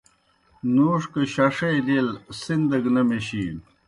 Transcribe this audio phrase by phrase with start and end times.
[0.73, 2.07] نُوݜ گہ شݜے لیل
[2.41, 3.61] سن دہ گہ نہ میشِینوْ